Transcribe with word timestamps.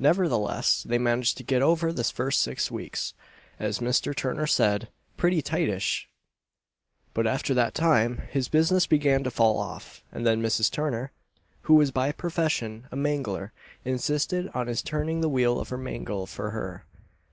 Nevertheless, 0.00 0.82
they 0.82 0.98
managed 0.98 1.36
to 1.36 1.44
get 1.44 1.62
over 1.62 1.92
the 1.92 2.02
first 2.02 2.40
six 2.42 2.72
weeks, 2.72 3.14
as 3.60 3.78
Mr. 3.78 4.12
Turner 4.12 4.48
said, 4.48 4.88
"pretty 5.16 5.40
tightish." 5.42 6.08
But 7.14 7.28
after 7.28 7.54
that 7.54 7.72
time, 7.72 8.22
his 8.32 8.48
business 8.48 8.88
began 8.88 9.22
to 9.22 9.30
fall 9.30 9.58
off; 9.58 10.02
and 10.10 10.26
then 10.26 10.42
Mrs. 10.42 10.72
Turner, 10.72 11.12
who 11.70 11.74
was 11.74 11.92
by 11.92 12.10
profession 12.10 12.88
a 12.90 12.96
mangler, 12.96 13.52
insisted 13.84 14.50
on 14.54 14.66
his 14.66 14.82
turning 14.82 15.20
the 15.20 15.28
wheel 15.28 15.60
of 15.60 15.68
her 15.68 15.78
mangle 15.78 16.26
for 16.26 16.50
her. 16.50 16.84